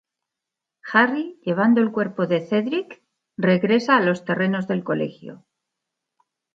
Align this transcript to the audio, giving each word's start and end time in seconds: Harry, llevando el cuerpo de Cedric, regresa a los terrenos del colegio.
Harry, 0.93 1.39
llevando 1.43 1.79
el 1.79 1.91
cuerpo 1.91 2.25
de 2.25 2.39
Cedric, 2.41 3.03
regresa 3.37 3.97
a 3.97 4.01
los 4.01 4.25
terrenos 4.25 4.67
del 4.67 4.83
colegio. 4.83 5.45